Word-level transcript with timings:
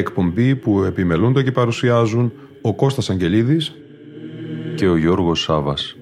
εκπομπή 0.00 0.56
που 0.56 0.82
επιμελούνται 0.82 1.42
και 1.42 1.52
παρουσιάζουν 1.52 2.32
ο 2.60 2.74
Κώστας 2.74 3.10
Αγγελίδης 3.10 3.74
και 4.74 4.88
ο 4.88 4.96
Γιώργος 4.96 5.40
Σάβας. 5.40 5.94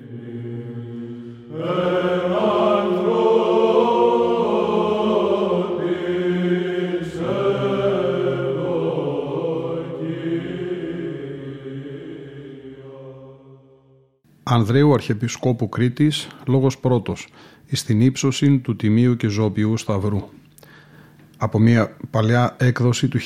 Ανδρέου 14.51 14.93
Αρχιεπισκόπου 14.93 15.69
Κρήτης, 15.69 16.29
λόγος 16.46 16.79
πρώτος, 16.79 17.29
εις 17.66 17.85
την 17.85 18.01
ύψωση 18.01 18.59
του 18.59 18.77
Τιμίου 18.77 19.16
και 19.16 19.29
Ζωοποιού 19.29 19.77
Σταυρού. 19.77 20.29
Από 21.41 21.59
μια 21.59 21.97
παλιά 22.10 22.57
έκδοση 22.59 23.09
του 23.09 23.18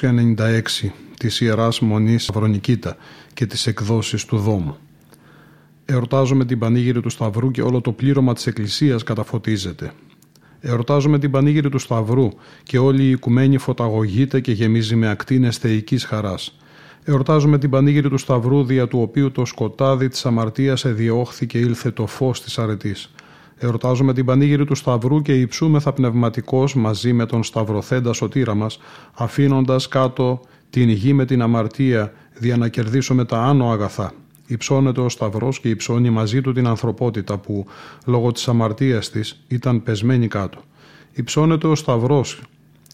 1996 0.00 0.60
της 1.18 1.40
Ιεράς 1.40 1.80
Μονής 1.80 2.30
Βρονικήτα 2.32 2.96
και 3.34 3.46
της 3.46 3.66
εκδόσης 3.66 4.24
του 4.24 4.38
Δόμου. 4.38 4.76
Εορτάζουμε 5.84 6.44
την 6.44 6.58
Πανήγυρη 6.58 7.00
του 7.00 7.10
Σταυρού 7.10 7.50
και 7.50 7.62
όλο 7.62 7.80
το 7.80 7.92
πλήρωμα 7.92 8.34
της 8.34 8.46
Εκκλησίας 8.46 9.02
καταφωτίζεται. 9.02 9.92
Εορτάζουμε 10.60 11.18
την 11.18 11.30
Πανήγυρη 11.30 11.68
του 11.68 11.78
Σταυρού 11.78 12.28
και 12.62 12.78
όλη 12.78 13.02
η 13.02 13.10
οικουμένη 13.10 13.58
φωταγωγείται 13.58 14.40
και 14.40 14.52
γεμίζει 14.52 14.96
με 14.96 15.08
ακτίνες 15.08 15.56
θεϊκής 15.56 16.04
χαράς. 16.04 16.58
Εορτάζουμε 17.04 17.58
την 17.58 17.70
Πανήγυρη 17.70 18.08
του 18.08 18.18
Σταυρού 18.18 18.64
δια 18.64 18.88
του 18.88 19.00
οποίου 19.00 19.32
το 19.32 19.44
σκοτάδι 19.44 20.08
της 20.08 20.26
αμαρτίας 20.26 20.84
εδιώχθη 20.84 21.46
και 21.46 21.58
ήλθε 21.58 21.90
το 21.90 22.06
φως 22.06 22.42
της 22.42 22.58
αρετής. 22.58 23.10
Εορτάζουμε 23.58 24.12
την 24.12 24.24
Πανήγυρη 24.24 24.64
του 24.64 24.74
Σταυρού 24.74 25.22
και 25.22 25.40
υψούμεθα 25.40 25.92
πνευματικός 25.92 26.74
μαζί 26.74 27.12
με 27.12 27.26
τον 27.26 27.44
Σταυροθέντα 27.44 28.12
σωτήρα 28.12 28.54
μας, 28.54 28.78
αφήνοντας 29.14 29.88
κάτω 29.88 30.40
την 30.70 30.88
γη 30.88 31.12
με 31.12 31.24
την 31.24 31.42
αμαρτία, 31.42 32.12
δια 32.34 32.56
να 32.56 32.68
κερδίσουμε 32.68 33.24
τα 33.24 33.42
άνω 33.42 33.70
αγαθά. 33.70 34.12
Υψώνεται 34.46 35.00
ο 35.00 35.08
Σταυρός 35.08 35.60
και 35.60 35.68
υψώνει 35.68 36.10
μαζί 36.10 36.40
του 36.40 36.52
την 36.52 36.66
ανθρωπότητα 36.66 37.38
που, 37.38 37.66
λόγω 38.06 38.32
της 38.32 38.48
αμαρτίας 38.48 39.10
της, 39.10 39.44
ήταν 39.48 39.82
πεσμένη 39.82 40.28
κάτω. 40.28 40.58
Υψώνεται 41.12 41.66
ο 41.66 41.74
Σταυρός 41.74 42.42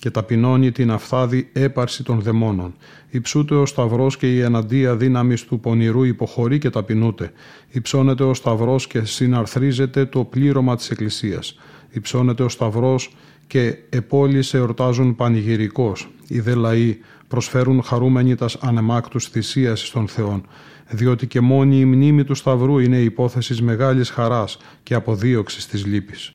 και 0.03 0.11
ταπεινώνει 0.11 0.73
την 0.73 0.91
αφθάδη 0.91 1.49
έπαρση 1.53 2.05
των 2.05 2.21
δαιμόνων. 2.21 2.75
Υψούται 3.11 3.55
ο 3.55 3.67
Σταυρός 3.67 4.17
και 4.17 4.35
η 4.35 4.41
εναντία 4.41 4.97
δύναμης 4.97 5.45
του 5.45 5.61
πονηρού 5.61 6.03
υποχωρεί 6.03 6.59
και 6.59 6.71
ταπεινούται. 6.71 7.33
Υψώνεται 7.69 8.23
ο 8.23 8.35
Σταυρός 8.35 8.87
και 8.87 9.05
συναρθρίζεται 9.05 10.05
το 10.05 10.25
πλήρωμα 10.25 10.77
της 10.77 10.91
Εκκλησίας. 10.91 11.59
Υψώνεται 11.91 12.43
ο 12.43 12.49
Σταυρός 12.49 13.15
και 13.47 13.79
επόλυσε 13.89 14.57
εορτάζουν 14.57 15.17
πανηγυρικώ. 15.17 15.93
Οι 16.29 16.41
δε 16.41 16.55
λαοί 16.55 16.99
προσφέρουν 17.29 17.83
χαρούμενοι 17.83 18.35
τας 18.35 18.57
ανεμάκτους 18.57 19.29
θυσίας 19.29 19.91
των 19.91 20.09
Θεών, 20.09 20.47
διότι 20.91 21.27
και 21.27 21.41
μόνη 21.41 21.81
η 21.81 21.85
μνήμη 21.85 22.25
του 22.25 22.35
Σταυρού 22.35 22.79
είναι 22.79 22.99
υπόθεσης 22.99 23.63
μεγάλης 23.63 24.11
χαράς 24.11 24.59
και 24.83 24.95
αποδίωξης 24.95 25.67
της 25.67 25.87
λύπης. 25.87 26.31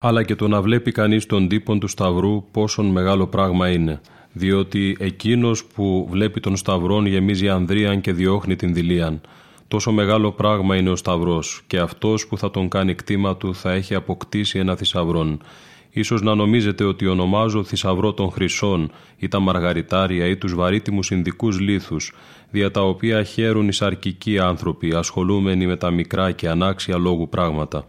Αλλά 0.00 0.22
και 0.22 0.34
το 0.34 0.48
να 0.48 0.62
βλέπει 0.62 0.92
κανείς 0.92 1.26
τον 1.26 1.48
τύπον 1.48 1.80
του 1.80 1.88
Σταυρού 1.88 2.44
πόσον 2.50 2.86
μεγάλο 2.86 3.26
πράγμα 3.26 3.68
είναι, 3.68 4.00
διότι 4.32 4.96
εκείνος 5.00 5.64
που 5.64 6.08
βλέπει 6.10 6.40
τον 6.40 6.56
Σταυρόν 6.56 7.06
γεμίζει 7.06 7.48
ανδρίαν 7.48 8.00
και 8.00 8.12
διώχνει 8.12 8.56
την 8.56 8.74
δηλίαν. 8.74 9.20
Τόσο 9.68 9.92
μεγάλο 9.92 10.32
πράγμα 10.32 10.76
είναι 10.76 10.90
ο 10.90 10.96
Σταυρός 10.96 11.62
και 11.66 11.78
αυτός 11.78 12.26
που 12.26 12.38
θα 12.38 12.50
τον 12.50 12.68
κάνει 12.68 12.94
κτήμα 12.94 13.36
του 13.36 13.54
θα 13.54 13.72
έχει 13.72 13.94
αποκτήσει 13.94 14.58
ένα 14.58 14.76
θησαυρόν. 14.76 15.42
Ίσως 15.90 16.22
να 16.22 16.34
νομίζετε 16.34 16.84
ότι 16.84 17.06
ονομάζω 17.06 17.64
θησαυρό 17.64 18.12
των 18.12 18.30
χρυσών 18.30 18.90
ή 19.16 19.28
τα 19.28 19.38
μαργαριτάρια 19.38 20.26
ή 20.26 20.36
τους 20.36 20.54
βαρύτιμους 20.54 21.10
Ινδικούς 21.10 21.60
λίθους, 21.60 22.12
δια 22.50 22.70
τα 22.70 22.80
οποία 22.82 23.22
χαίρουν 23.22 23.68
οι 23.68 23.72
σαρκικοί 23.72 24.38
άνθρωποι 24.38 24.94
ασχολούμενοι 24.94 25.66
με 25.66 25.76
τα 25.76 25.90
μικρά 25.90 26.32
και 26.32 26.48
ανάξια 26.48 26.98
λόγου 26.98 27.28
πράγματα. 27.28 27.86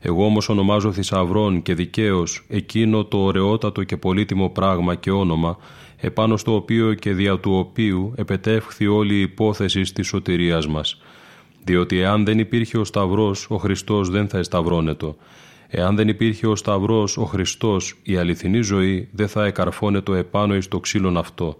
Εγώ 0.00 0.24
όμως 0.24 0.48
ονομάζω 0.48 0.92
θησαυρών 0.92 1.62
και 1.62 1.74
δικαίως 1.74 2.44
εκείνο 2.48 3.04
το 3.04 3.18
ωραιότατο 3.18 3.84
και 3.84 3.96
πολύτιμο 3.96 4.48
πράγμα 4.48 4.94
και 4.94 5.10
όνομα, 5.10 5.58
επάνω 5.96 6.36
στο 6.36 6.54
οποίο 6.54 6.94
και 6.94 7.12
δια 7.12 7.38
του 7.38 7.52
οποίου 7.52 8.12
επετεύχθη 8.16 8.86
όλη 8.86 9.14
η 9.14 9.20
υπόθεση 9.20 9.80
της 9.80 10.06
σωτηρίας 10.06 10.66
μας. 10.66 11.00
Διότι 11.64 11.98
εάν 11.98 12.24
δεν 12.24 12.38
υπήρχε 12.38 12.78
ο 12.78 12.84
Σταυρός, 12.84 13.46
ο 13.50 13.56
Χριστός 13.56 14.10
δεν 14.10 14.28
θα 14.28 14.38
εσταυρώνετο. 14.38 15.16
Εάν 15.68 15.96
δεν 15.96 16.08
υπήρχε 16.08 16.46
ο 16.46 16.56
Σταυρός, 16.56 17.16
ο 17.16 17.24
Χριστός, 17.24 17.98
η 18.02 18.16
αληθινή 18.16 18.60
ζωή 18.60 19.08
δεν 19.12 19.28
θα 19.28 19.44
εκαρφώνετο 19.44 20.14
επάνω 20.14 20.56
εις 20.56 20.68
το 20.68 20.80
ξύλον 20.80 21.16
αυτό. 21.16 21.56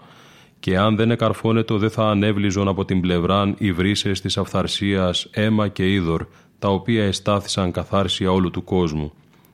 Και 0.60 0.78
αν 0.78 0.97
δεν 0.97 1.10
εκαρφώνετο 1.10 1.78
δεν 1.78 1.91
θα 1.91 2.09
ανέβλυζον 2.10 2.69
από 2.69 2.84
την 2.84 3.00
πλευράν 3.00 3.55
οι 3.59 3.72
βρύσες 3.72 4.20
της 4.20 4.38
αυθαρσίας, 4.38 5.28
αίμα 5.31 5.69
και 5.69 5.93
είδωρ, 5.93 6.26
τα 6.58 6.69
οποία 6.69 7.04
εστάθησαν 7.04 7.72
καθάρσια 7.72 8.30
όλου 8.32 8.50
του 8.50 8.64
κόσμου. 8.64 9.12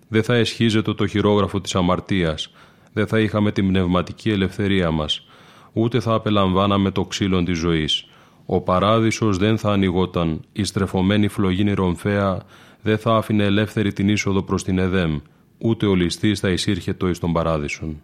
Δεν 0.09 0.23
θα 0.23 0.35
εσχίζεται 0.35 0.95
το 0.95 1.07
χειρόγραφο 1.07 1.61
της 1.61 1.75
αμαρτίας, 1.75 2.51
δεν 2.93 3.07
θα 3.07 3.21
είχαμε 3.21 3.53
την 3.53 3.69
πνευματική 3.69 4.31
ελευθερία 4.31 4.91
μας, 4.91 5.27
ούτε 5.73 6.01
θα 6.01 6.15
απελαμβάναμε 6.15 6.91
το 6.91 7.05
ξύλο 7.05 7.43
της 7.43 7.59
ζωής. 7.59 8.07
Ο 8.47 8.61
παράδεισος 8.61 9.39
δεν 9.39 9.59
θα 9.59 9.73
ανοιγόταν, 9.73 10.41
η 10.53 10.65
στρεφωμένη 10.65 11.29
φλογίνη 11.29 11.73
ρομφαία 11.73 12.43
δεν 12.83 12.99
θα 12.99 13.17
άφηνε 13.17 13.45
ελεύθερη 13.45 13.93
την 13.93 14.09
είσοδο 14.09 14.43
προς 14.43 14.65
την 14.65 14.79
Εδέμ, 14.79 15.19
ούτε 15.59 15.87
ο 15.87 15.95
ληστής 15.95 16.41
θα 16.41 16.51
εισήρχετο 16.51 17.09
εις 17.09 17.19
τον 17.19 17.33
παράδεισον. 17.33 18.01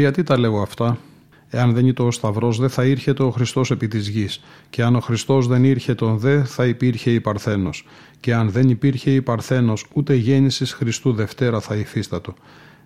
Γιατί 0.00 0.22
τα 0.22 0.38
λέω 0.38 0.62
αυτά; 0.62 0.98
Εάν 1.50 1.72
δεν 1.72 1.86
ήταν 1.86 2.06
ο 2.06 2.10
Σταυρός, 2.10 2.58
δεν 2.58 2.68
θα 2.68 2.84
ήρχεται 2.84 3.22
ο 3.22 3.30
Χριστός 3.30 3.70
επί 3.70 3.88
της 3.88 4.08
γης. 4.08 4.42
Και 4.70 4.82
αν 4.82 4.96
ο 4.96 5.00
Χριστός 5.00 5.46
δεν 5.46 5.64
ήρχε 5.64 5.94
τον 5.94 6.18
δε, 6.18 6.44
θα 6.44 6.66
υπήρχε 6.66 7.10
η 7.10 7.20
Παρθένος. 7.20 7.86
Και 8.20 8.34
αν 8.34 8.50
δεν 8.50 8.68
υπήρχε 8.68 9.10
η 9.10 9.22
Παρθένος, 9.22 9.86
ούτε 9.92 10.14
γέννησης 10.14 10.72
Χριστού 10.72 11.12
Δευτέρα 11.12 11.60
θα 11.60 11.74
υφίστατο. 11.74 12.34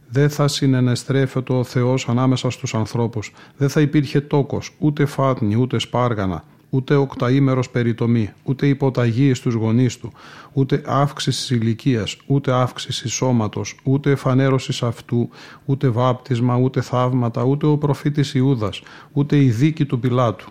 Δεν 0.08 0.30
θα 0.30 0.48
συνενεστρέφεται 0.48 1.52
ο 1.52 1.64
Θεός 1.64 2.08
ανάμεσα 2.08 2.50
στους 2.50 2.74
ανθρώπους. 2.74 3.32
Δεν 3.56 3.68
θα 3.68 3.80
υπήρχε 3.80 4.20
τόκος, 4.20 4.74
ούτε 4.78 5.04
φάτνη, 5.04 5.56
ούτε 5.56 5.78
σπάργανα, 5.78 6.44
ούτε 6.70 6.94
οκταήμερος 6.94 7.70
περιτομή, 7.70 8.30
ούτε 8.42 8.66
υποταγής 8.66 9.38
στους 9.38 9.54
γονείς 9.54 9.98
του, 9.98 10.12
ούτε 10.52 10.82
αύξησης 10.86 11.50
ηλικίας, 11.50 12.16
ούτε 12.26 12.52
αύξησης 12.52 13.12
σώματος, 13.12 13.76
ούτε 13.82 14.10
εφανέρωσης 14.10 14.82
αυτού, 14.82 15.28
ούτε 15.64 15.88
βάπτισμα, 15.88 16.56
ούτε 16.56 16.80
θαύματα, 16.80 17.42
ούτε 17.42 17.66
ο 17.66 17.76
προφήτης 17.76 18.34
Ιούδας, 18.34 18.82
ούτε 19.12 19.42
η 19.42 19.50
δίκη 19.50 19.84
του 19.84 19.98
Πιλάτου, 19.98 20.50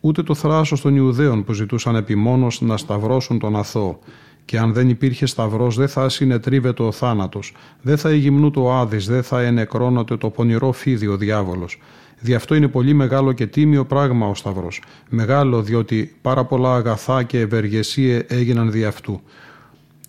ούτε 0.00 0.22
το 0.22 0.34
θράσος 0.34 0.80
των 0.80 0.96
Ιουδαίων 0.96 1.44
που 1.44 1.52
ζητούσαν 1.52 1.96
επιμόνως 1.96 2.60
να 2.60 2.76
σταυρώσουν 2.76 3.38
τον 3.38 3.56
αθώο. 3.56 3.98
Και 4.44 4.58
αν 4.58 4.72
δεν 4.72 4.88
υπήρχε 4.88 5.26
σταυρός 5.26 5.76
δεν 5.76 5.88
θα 5.88 6.08
συνετρίβεται 6.08 6.82
ο 6.82 6.92
θάνατος, 6.92 7.54
δεν 7.82 7.98
θα 7.98 8.10
ηγυμνούται 8.10 8.58
ο 8.58 8.72
Άδης, 8.72 9.06
δεν 9.06 9.22
θα 9.22 9.40
ενεκρώνεται 9.40 10.16
το 10.16 10.30
πονηρό 10.30 10.72
φίδι 10.72 11.06
ο 11.06 11.16
διάβολος. 11.16 11.78
Δι' 12.20 12.34
αυτό 12.34 12.54
είναι 12.54 12.68
πολύ 12.68 12.92
μεγάλο 12.92 13.32
και 13.32 13.46
τίμιο 13.46 13.84
πράγμα 13.84 14.26
ο 14.28 14.34
Σταυρός. 14.34 14.82
Μεγάλο 15.08 15.62
διότι 15.62 16.16
πάρα 16.22 16.44
πολλά 16.44 16.74
αγαθά 16.74 17.22
και 17.22 17.38
ευεργεσίε 17.38 18.24
έγιναν 18.28 18.70
δι' 18.70 18.84
αυτού. 18.84 19.20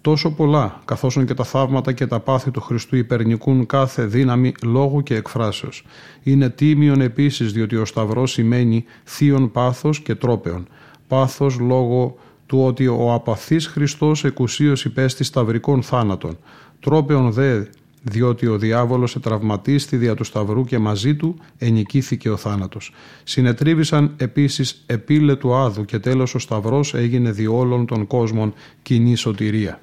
Τόσο 0.01 0.31
πολλά, 0.31 0.81
καθώς 0.85 1.19
και 1.25 1.33
τα 1.33 1.43
θαύματα 1.43 1.91
και 1.91 2.07
τα 2.07 2.19
πάθη 2.19 2.51
του 2.51 2.61
Χριστού 2.61 2.95
υπερνικούν 2.95 3.65
κάθε 3.65 4.05
δύναμη 4.05 4.53
λόγου 4.63 5.03
και 5.03 5.15
εκφράσεως. 5.15 5.85
Είναι 6.23 6.49
τίμιον 6.49 7.01
επίσης 7.01 7.51
διότι 7.51 7.75
ο 7.75 7.85
Σταυρός 7.85 8.31
σημαίνει 8.31 8.85
θείον 9.03 9.51
πάθος 9.51 9.99
και 9.99 10.15
τρόπεων. 10.15 10.67
Πάθος 11.07 11.59
λόγω 11.59 12.15
του 12.45 12.63
ότι 12.65 12.87
ο 12.87 13.13
απαθής 13.13 13.67
Χριστός 13.67 14.23
εκουσίως 14.23 14.85
υπέστη 14.85 15.23
σταυρικών 15.23 15.83
θάνατων. 15.83 16.37
Τρόπεων 16.79 17.31
δε 17.31 17.63
διότι 18.01 18.47
ο 18.47 18.57
διάβολος 18.57 19.15
ετραυματίστη 19.15 19.97
δια 19.97 20.15
του 20.15 20.23
Σταυρού 20.23 20.65
και 20.65 20.77
μαζί 20.77 21.15
του 21.15 21.39
ενικήθηκε 21.57 22.29
ο 22.29 22.37
θάνατος. 22.37 22.93
Συνετρίβησαν 23.23 24.13
επίσης 24.17 24.83
επίλε 24.85 25.35
του 25.35 25.53
Άδου 25.53 25.85
και 25.85 25.99
τέλος 25.99 26.35
ο 26.35 26.39
Σταυρός 26.39 26.93
έγινε 26.93 27.31
δι' 27.31 27.47
όλων 27.47 27.85
των 27.85 28.07
κόσμων 28.07 28.53
κοινή 28.81 29.15
σωτηρία. 29.15 29.79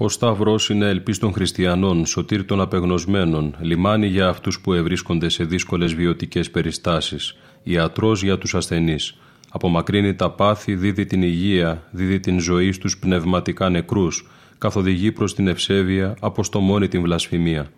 Ο 0.00 0.08
Σταυρός 0.08 0.68
είναι 0.68 0.88
ελπίς 0.88 1.18
των 1.18 1.32
χριστιανών, 1.32 2.06
σωτήρ 2.06 2.44
των 2.44 2.60
απεγνωσμένων, 2.60 3.56
λιμάνι 3.60 4.06
για 4.06 4.28
αυτούς 4.28 4.60
που 4.60 4.72
ευρίσκονται 4.72 5.28
σε 5.28 5.44
δύσκολες 5.44 5.94
βιωτικές 5.94 6.50
περιστάσεις, 6.50 7.36
ιατρός 7.62 8.22
για 8.22 8.38
τους 8.38 8.54
ασθενείς. 8.54 9.14
Απομακρύνει 9.50 10.14
τα 10.14 10.30
πάθη, 10.30 10.74
δίδει 10.74 11.06
την 11.06 11.22
υγεία, 11.22 11.88
δίδει 11.90 12.20
την 12.20 12.40
ζωή 12.40 12.72
στους 12.72 12.98
πνευματικά 12.98 13.68
νεκρούς, 13.68 14.26
καθοδηγεί 14.58 15.12
προς 15.12 15.34
την 15.34 15.48
ευσέβεια, 15.48 16.16
αποστομώνει 16.20 16.88
την 16.88 17.02
βλασφημία. 17.02 17.70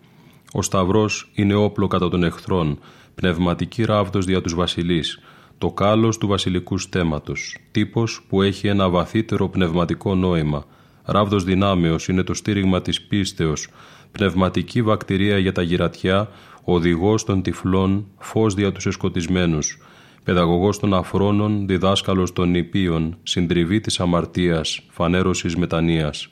Ο 0.53 0.63
Σταυρός 0.63 1.31
είναι 1.35 1.55
όπλο 1.55 1.87
κατά 1.87 2.09
των 2.09 2.25
εχθρών, 2.25 2.79
πνευματική 3.15 3.85
ράβδος 3.85 4.25
δια 4.25 4.41
τους 4.41 4.55
βασιλείς, 4.55 5.19
το 5.59 5.71
κάλος 5.71 6.19
του 6.19 6.27
βασιλικού 6.27 6.79
στέματος, 6.79 7.57
τύπος 7.71 8.23
που 8.29 8.43
έχει 8.43 8.69
ένα 8.69 8.89
βαθύτερο 8.89 9.49
πνευματικό 9.49 10.15
νόημα. 10.15 10.65
Ράβδος 11.05 11.45
δυνάμεως 11.45 12.09
είναι 12.09 12.23
το 12.23 12.35
στήριγμα 12.35 12.83
της 12.83 13.03
πίστεως, 13.03 13.69
πνευματική 14.13 14.83
βακτηρία 14.83 15.39
για 15.39 15.53
τα 15.53 15.63
γυρατιά, 15.63 16.29
οδηγός 16.65 17.25
των 17.25 17.43
τυφλών, 17.43 18.07
φως 18.19 18.55
δια 18.55 18.73
τους 18.73 18.87
εσκοτισμένους, 18.87 19.79
παιδαγωγός 20.25 20.79
των 20.79 20.95
αφρόνων, 20.95 21.67
διδάσκαλος 21.67 22.33
των 22.33 22.51
νηπίων, 22.51 23.17
συντριβή 23.23 23.81
της 23.81 24.01
αμαρτίας, 24.01 24.81
φανέρωσης 24.91 25.57
μετανοίας 25.57 26.31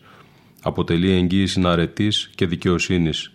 αποτελεί 0.68 1.10
εγγύηση 1.10 1.62
αρετής 1.64 2.30
και 2.34 2.46
δικαιοσύνης. 2.46 3.32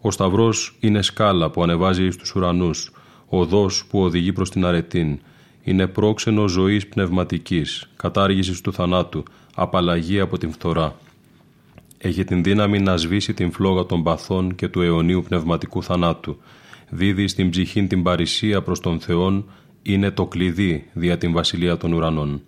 Ο 0.00 0.10
Σταυρός 0.10 0.76
είναι 0.80 1.02
σκάλα 1.02 1.50
που 1.50 1.62
ανεβάζει 1.62 2.10
στους 2.10 2.34
ουρανούς, 2.34 2.92
οδός 3.26 3.84
που 3.86 4.02
οδηγεί 4.02 4.32
προς 4.32 4.50
την 4.50 4.64
αρετήν. 4.64 5.18
Είναι 5.62 5.86
πρόξενο 5.86 6.48
ζωής 6.48 6.86
πνευματικής, 6.86 7.90
κατάργησης 7.96 8.60
του 8.60 8.72
θανάτου, 8.72 9.22
απαλλαγή 9.54 10.20
από 10.20 10.38
την 10.38 10.52
φθορά. 10.52 10.96
Έχει 11.98 12.24
την 12.24 12.42
δύναμη 12.42 12.80
να 12.80 12.96
σβήσει 12.96 13.34
την 13.34 13.52
φλόγα 13.52 13.86
των 13.86 14.02
παθών 14.02 14.54
και 14.54 14.68
του 14.68 14.82
αιωνίου 14.82 15.22
πνευματικού 15.28 15.82
θανάτου. 15.82 16.36
Δίδει 16.88 17.28
στην 17.28 17.50
ψυχή 17.50 17.86
την 17.86 18.02
παρησία 18.02 18.62
προς 18.62 18.80
τον 18.80 19.00
Θεόν, 19.00 19.50
είναι 19.82 20.10
το 20.10 20.26
κλειδί 20.26 20.90
δια 20.92 21.18
την 21.18 21.32
βασιλεία 21.32 21.76
των 21.76 21.92
ουρανών. 21.92 22.42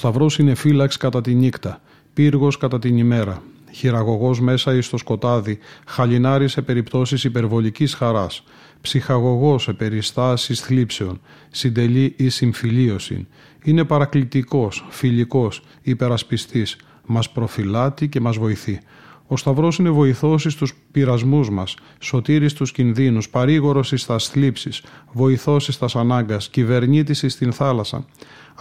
Σταυρός 0.00 0.38
είναι 0.38 0.54
φύλαξ 0.54 0.96
κατά 0.96 1.20
τη 1.20 1.34
νύχτα, 1.34 1.80
πύργος 2.14 2.56
κατά 2.56 2.78
την 2.78 2.98
ημέρα, 2.98 3.42
χειραγωγός 3.72 4.40
μέσα 4.40 4.74
εις 4.74 4.88
το 4.88 4.96
σκοτάδι, 4.96 5.58
χαλινάρι 5.86 6.48
σε 6.48 6.62
περιπτώσεις 6.62 7.24
υπερβολικής 7.24 7.94
χαράς, 7.94 8.42
ψυχαγωγός 8.80 9.62
σε 9.62 9.72
περιστάσεις 9.72 10.60
θλίψεων, 10.60 11.20
συντελεί 11.50 12.14
ή 12.16 12.28
συμφιλίωση. 12.28 13.26
Είναι 13.64 13.84
παρακλητικός, 13.84 14.86
φιλικός, 14.88 15.62
υπερασπιστής, 15.82 16.76
μας 17.06 17.30
προφυλάτει 17.30 18.08
και 18.08 18.20
μας 18.20 18.36
βοηθεί. 18.36 18.80
Ο 19.26 19.36
Σταυρός 19.36 19.78
είναι 19.78 19.90
βοηθός 19.90 20.42
στους 20.48 20.74
πειρασμούς 20.92 21.50
μας, 21.50 21.76
σωτήρης 21.98 22.50
στους 22.50 22.72
κινδύνους, 22.72 23.28
παρήγορος 23.28 23.92
στα 23.96 24.18
θλίψεις, 24.18 24.82
βοηθός 25.12 25.64
στα 25.64 25.86
ανάγκας, 25.94 26.48
κυβερνήτης 26.48 27.24
στην 27.28 27.52
θάλασσα, 27.52 28.04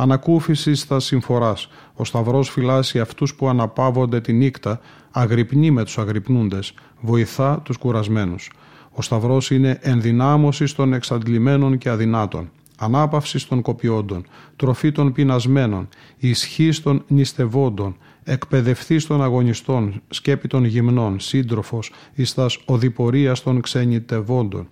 ανακούφισης 0.01 0.79
στα 0.79 0.99
συμφοράς. 0.99 1.69
Ο 1.93 2.05
Σταυρός 2.05 2.49
φυλάσσει 2.49 2.99
αυτούς 2.99 3.35
που 3.35 3.49
αναπαύονται 3.49 4.21
τη 4.21 4.33
νύχτα, 4.33 4.79
αγρυπνεί 5.11 5.71
με 5.71 5.83
τους 5.83 5.97
αγρυπνούντες, 5.97 6.73
βοηθά 7.01 7.61
τους 7.63 7.77
κουρασμένους. 7.77 8.51
Ο 8.91 9.01
Σταυρός 9.01 9.51
είναι 9.51 9.79
ενδυνάμωσης 9.81 10.73
των 10.73 10.93
εξαντλημένων 10.93 11.77
και 11.77 11.89
αδυνάτων, 11.89 12.51
ανάπαυσης 12.77 13.47
των 13.47 13.61
κοπιόντων, 13.61 14.25
τροφή 14.55 14.91
των 14.91 15.11
πεινασμένων, 15.11 15.87
ισχύς 16.17 16.81
των 16.81 17.03
νηστευόντων, 17.07 17.95
εκπαιδευτής 18.23 19.05
των 19.05 19.23
αγωνιστών, 19.23 20.01
σκέπη 20.09 20.47
των 20.47 20.65
γυμνών, 20.65 21.19
σύντροφος, 21.19 21.91
εις 22.13 22.33
τας 22.33 22.59
οδηπορίας 22.65 23.43
των 23.43 23.61
ξενιτευόντων. 23.61 24.67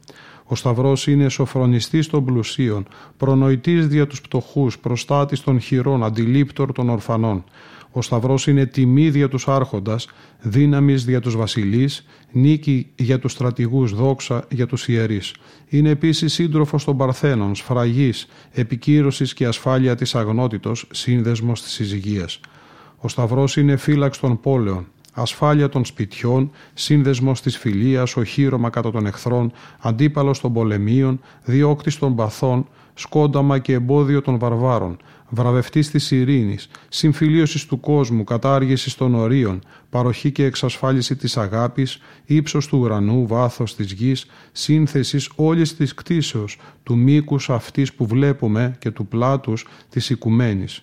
Ο 0.49 0.55
Σταυρός 0.55 1.07
είναι 1.07 1.29
σοφρονιστής 1.29 2.07
των 2.07 2.25
πλουσίων, 2.25 2.87
προνοητής 3.17 3.87
δια 3.87 4.07
τους 4.07 4.21
πτωχούς, 4.21 4.79
προστάτης 4.79 5.41
των 5.41 5.59
χειρών, 5.59 6.03
αντιλήπτορ 6.03 6.71
των 6.71 6.89
ορφανών. 6.89 7.43
Ο 7.91 8.01
Σταυρός 8.01 8.47
είναι 8.47 8.65
τιμή 8.65 9.09
δια 9.09 9.27
τους 9.29 9.47
άρχοντας, 9.47 10.07
δύναμης 10.41 11.05
δια 11.05 11.19
τους 11.19 11.35
βασιλείς, 11.35 12.05
νίκη 12.31 12.91
για 12.95 13.19
τους 13.19 13.31
στρατηγούς, 13.31 13.93
δόξα 13.93 14.45
για 14.49 14.67
τους 14.67 14.87
ιερείς. 14.87 15.33
Είναι 15.67 15.89
επίσης 15.89 16.33
σύντροφος 16.33 16.83
των 16.83 16.97
Παρθένων, 16.97 17.55
σφραγής, 17.55 18.27
επικύρωσης 18.51 19.33
και 19.33 19.45
ασφάλεια 19.45 19.95
της 19.95 20.15
αγνότητος, 20.15 20.87
σύνδεσμος 20.91 21.61
της 21.61 21.71
συζυγίας. 21.71 22.39
Ο 22.97 23.07
Σταυρός 23.07 23.57
είναι 23.57 23.75
φύλαξ 23.75 24.19
των 24.19 24.39
πόλεων, 24.39 24.87
ασφάλεια 25.21 25.69
των 25.69 25.85
σπιτιών, 25.85 26.51
σύνδεσμος 26.73 27.41
της 27.41 27.57
φιλίας, 27.57 28.15
οχύρωμα 28.15 28.69
κατά 28.69 28.91
των 28.91 29.05
εχθρών, 29.05 29.51
αντίπαλος 29.79 30.39
των 30.39 30.53
πολεμίων, 30.53 31.19
διώκτης 31.43 31.97
των 31.97 32.15
παθών, 32.15 32.67
σκόνταμα 32.93 33.59
και 33.59 33.73
εμπόδιο 33.73 34.21
των 34.21 34.37
βαρβάρων, 34.37 34.97
βραβευτής 35.29 35.91
της 35.91 36.11
ειρήνης, 36.11 36.69
συμφιλίωσης 36.89 37.65
του 37.65 37.79
κόσμου, 37.79 38.23
κατάργησης 38.23 38.95
των 38.95 39.15
ορίων, 39.15 39.59
παροχή 39.89 40.31
και 40.31 40.43
εξασφάλιση 40.43 41.15
της 41.15 41.37
αγάπης, 41.37 41.99
ύψος 42.25 42.67
του 42.67 42.77
ουρανού, 42.77 43.27
βάθος 43.27 43.75
της 43.75 43.91
γης, 43.91 44.25
σύνθεσης 44.51 45.29
όλης 45.35 45.75
της 45.75 45.93
κτίσεως, 45.93 46.57
του 46.83 46.97
μήκους 46.97 47.49
αυτής 47.49 47.93
που 47.93 48.05
βλέπουμε 48.05 48.75
και 48.79 48.91
του 48.91 49.07
πλάτους 49.07 49.67
της 49.89 50.09
οικουμένης. 50.09 50.81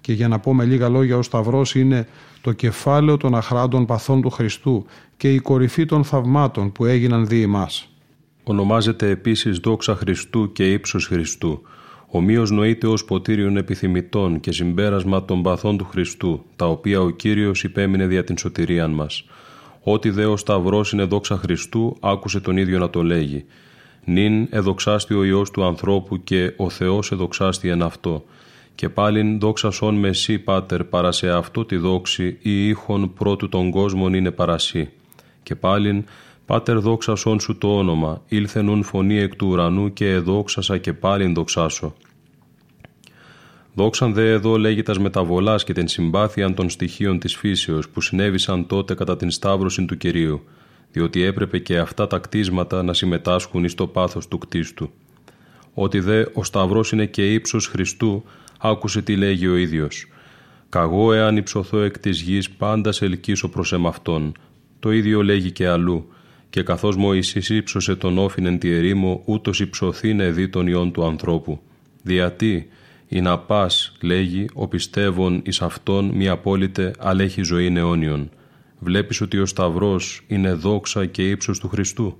Και 0.00 0.12
για 0.12 0.28
να 0.28 0.38
πω 0.38 0.54
με 0.54 0.64
λίγα 0.64 0.88
λόγια 0.88 1.16
ο 1.16 1.22
Σταυρός 1.22 1.74
είναι 1.74 2.06
το 2.44 2.52
κεφάλαιο 2.52 3.16
των 3.16 3.34
αχράντων 3.34 3.86
παθών 3.86 4.22
του 4.22 4.30
Χριστού 4.30 4.84
και 5.16 5.32
η 5.32 5.38
κορυφή 5.38 5.84
των 5.84 6.04
θαυμάτων 6.04 6.72
που 6.72 6.84
έγιναν 6.84 7.26
δι' 7.26 7.42
εμάς. 7.42 7.88
Ονομάζεται 8.44 9.08
επίσης 9.08 9.58
δόξα 9.58 9.94
Χριστού 9.94 10.52
και 10.52 10.72
ύψος 10.72 11.06
Χριστού. 11.06 11.62
Ομοίως 12.06 12.50
νοείται 12.50 12.86
ως 12.86 13.04
ποτήριον 13.04 13.56
επιθυμητών 13.56 14.40
και 14.40 14.52
συμπέρασμα 14.52 15.24
των 15.24 15.42
παθών 15.42 15.76
του 15.76 15.84
Χριστού, 15.84 16.44
τα 16.56 16.66
οποία 16.66 17.00
ο 17.00 17.10
Κύριος 17.10 17.64
υπέμεινε 17.64 18.06
δια 18.06 18.24
την 18.24 18.38
σωτηρίαν 18.38 18.90
μας. 18.90 19.24
Ό,τι 19.82 20.10
δε 20.10 20.24
ο 20.24 20.36
Σταυρός 20.36 20.92
είναι 20.92 21.04
δόξα 21.04 21.36
Χριστού, 21.36 21.96
άκουσε 22.00 22.40
τον 22.40 22.56
ίδιο 22.56 22.78
να 22.78 22.90
το 22.90 23.02
λέγει. 23.02 23.44
Νυν 24.04 24.46
εδοξάστη 24.50 25.14
ο 25.14 25.24
Υιός 25.24 25.50
του 25.50 25.64
ανθρώπου 25.64 26.24
και 26.24 26.52
ο 26.56 26.70
Θεός 26.70 27.12
εδοξάστη 27.12 27.68
εν 27.68 27.82
αυτό 27.82 28.24
και 28.74 28.88
πάλιν 28.88 29.38
δόξα 29.38 29.70
σών 29.70 29.94
με 29.94 30.12
σύ, 30.12 30.38
Πάτερ, 30.38 30.84
παρά 30.84 31.12
σε 31.12 31.30
αυτό 31.30 31.64
τη 31.64 31.76
δόξη, 31.76 32.38
ή 32.42 32.68
ήχον 32.68 33.12
πρώτου 33.12 33.48
των 33.48 33.70
κόσμων 33.70 34.14
είναι 34.14 34.30
παρασύ. 34.30 34.90
Και 35.42 35.54
πάλιν, 35.54 36.04
Πάτερ 36.46 36.78
δόξα 36.78 37.14
σών 37.14 37.40
σου 37.40 37.58
το 37.58 37.76
όνομα, 37.76 38.22
ήλθε 38.28 38.62
νουν 38.62 38.82
φωνή 38.82 39.18
εκ 39.18 39.36
του 39.36 39.48
ουρανού 39.48 39.92
και 39.92 40.10
εδόξασα 40.10 40.78
και 40.78 40.92
πάλιν 40.92 41.34
δοξάσω. 41.34 41.94
Δόξαν 43.74 44.12
δε 44.12 44.30
εδώ 44.30 44.58
λέγητας 44.58 44.98
μεταβολάς 44.98 45.64
και 45.64 45.72
την 45.72 45.88
συμπάθεια 45.88 46.54
των 46.54 46.70
στοιχείων 46.70 47.18
της 47.18 47.36
φύσεως 47.36 47.88
που 47.88 48.00
συνέβησαν 48.00 48.66
τότε 48.66 48.94
κατά 48.94 49.16
την 49.16 49.30
σταύρωση 49.30 49.84
του 49.84 49.96
Κυρίου, 49.96 50.44
διότι 50.92 51.22
έπρεπε 51.22 51.58
και 51.58 51.78
αυτά 51.78 52.06
τα 52.06 52.18
κτίσματα 52.18 52.82
να 52.82 52.92
συμμετάσχουν 52.92 53.64
εις 53.64 53.74
το 53.74 53.86
πάθος 53.86 54.28
του 54.28 54.38
κτίστου. 54.38 54.90
Ότι 55.74 56.00
δε 56.00 56.24
ο 56.32 56.44
Σταυρός 56.44 56.92
είναι 56.92 57.06
και 57.06 57.32
ύψος 57.32 57.66
Χριστού, 57.66 58.24
άκουσε 58.64 59.02
τι 59.02 59.16
λέγει 59.16 59.46
ο 59.46 59.56
ίδιος. 59.56 60.06
«Καγώ 60.68 61.12
εάν 61.12 61.36
υψωθώ 61.36 61.80
εκ 61.80 61.98
της 61.98 62.20
γης, 62.20 62.50
πάντα 62.50 62.92
σε 62.92 63.04
ελκύσω 63.04 63.48
προς 63.48 63.72
εμαυτόν». 63.72 64.32
Το 64.80 64.92
ίδιο 64.92 65.22
λέγει 65.22 65.50
και 65.50 65.68
αλλού. 65.68 66.08
«Και 66.50 66.62
καθώς 66.62 66.96
Μωυσής 66.96 67.48
ύψωσε 67.48 67.96
τον 67.96 68.18
όφιν 68.18 68.58
τη 68.58 68.70
ερήμο, 68.70 69.22
ούτως 69.24 69.60
υψωθήνε 69.60 70.30
δι 70.30 70.48
τον 70.48 70.66
ιόν 70.66 70.92
του 70.92 71.04
ανθρώπου». 71.04 71.60
Διατί, 72.02 72.68
«Η 73.08 73.20
να 73.20 73.38
πας», 73.38 73.96
λέγει, 74.00 74.46
«ο 74.54 74.68
πιστεύων 74.68 75.42
εις 75.44 75.62
αυτόν 75.62 76.04
μη 76.04 76.28
απόλυτε, 76.28 76.92
αλλά 76.98 77.22
έχει 77.22 77.42
ζωή 77.42 77.72
αιώνιον». 77.76 78.30
Βλέπεις 78.78 79.20
ότι 79.20 79.38
ο 79.38 79.46
Σταυρός 79.46 80.22
είναι 80.26 80.52
δόξα 80.52 81.06
και 81.06 81.28
ύψος 81.28 81.58
του 81.58 81.68
Χριστού. 81.68 82.18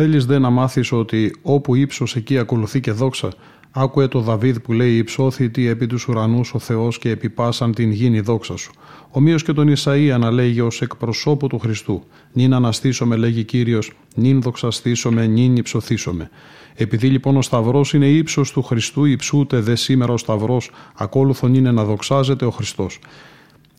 Θέλεις 0.00 0.26
δε 0.26 0.38
να 0.38 0.50
μάθεις 0.50 0.92
ότι 0.92 1.34
όπου 1.42 1.74
ύψος 1.74 2.16
εκεί 2.16 2.38
ακολουθεί 2.38 2.80
και 2.80 2.92
δόξα, 2.92 3.32
Άκουε 3.70 4.08
το 4.08 4.20
Δαβίδ 4.20 4.56
που 4.56 4.72
λέει 4.72 4.96
«Υψώθητη 4.96 5.66
επί 5.66 5.86
τους 5.86 6.08
ουρανούς 6.08 6.54
ο 6.54 6.58
Θεός 6.58 6.98
και 6.98 7.10
επιπάσαν 7.10 7.74
την 7.74 7.90
γήνη 7.90 8.20
δόξα 8.20 8.56
σου». 8.56 8.72
Ομοίως 9.10 9.42
και 9.42 9.52
τον 9.52 9.74
Ισαΐα 9.74 10.16
να 10.20 10.30
λέγει 10.30 10.60
ως 10.60 10.82
εκπροσώπου 10.82 11.46
του 11.46 11.58
Χριστού 11.58 12.02
«Νην 12.32 12.54
αναστήσομαι» 12.54 13.16
λέγει 13.16 13.44
Κύριος 13.44 13.92
«Νην 14.14 14.42
δοξαστήσομαι, 14.42 15.26
νην 15.26 15.56
υψωθήσομαι». 15.56 16.30
Επειδή 16.74 17.08
λοιπόν 17.08 17.36
ο 17.36 17.42
Σταυρός 17.42 17.92
είναι 17.92 18.08
ύψος 18.08 18.52
του 18.52 18.62
Χριστού, 18.62 19.04
υψούται 19.04 19.60
δε 19.60 19.76
σήμερα 19.76 20.12
ο 20.12 20.16
Σταυρός, 20.16 20.70
ακόλουθον 20.96 21.54
είναι 21.54 21.72
να 21.72 21.84
δοξάζεται 21.84 22.44
ο 22.44 22.50
Χριστός. 22.50 22.98